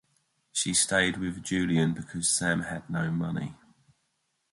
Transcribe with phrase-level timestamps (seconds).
[0.51, 3.53] She stayed with Julian because Sam had no money.